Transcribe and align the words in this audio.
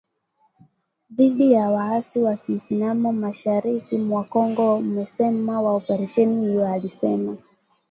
Dhidi 1.09 1.51
ya 1.51 1.69
waasi 1.71 2.19
wa 2.19 2.37
kiislam 2.37 2.99
mashariki 3.13 3.97
mwa 3.97 4.23
Kongo 4.23 4.79
msemaji 4.79 5.47
wa 5.65 5.73
operesheni 5.75 6.45
hiyo 6.47 6.67
alisema 6.69 7.37